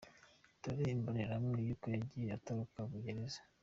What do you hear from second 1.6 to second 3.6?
y'uko yagiye atoroka gereza.